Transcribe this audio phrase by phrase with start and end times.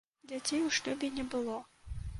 [0.31, 1.61] Дзяцей у шлюбе не было.